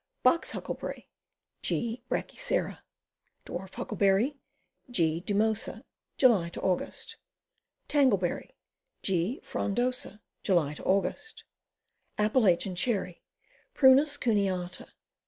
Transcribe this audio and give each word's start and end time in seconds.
Box 0.23 0.49
Huckleberry. 0.49 1.11
G. 1.61 2.01
brachycera.' 2.09 2.79
Dwarf 3.45 3.75
Huckleberry. 3.75 4.39
G. 4.89 5.21
duviosa. 5.23 5.83
July 6.17 6.49
Aug. 6.49 7.15
Tangleberry. 7.87 8.55
G. 9.03 9.39
frondosa. 9.43 10.19
Jidy 10.43 10.79
Aug. 10.83 11.43
Appalachian 12.17 12.73
Cherry. 12.75 13.21
Prunus 13.75 14.17
cuneata. 14.17 14.87